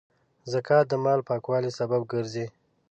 زکات 0.51 0.85
د 0.91 0.93
مال 1.03 1.19
پاکوالي 1.29 1.71
سبب 1.79 2.01
ګرځي. 2.13 2.45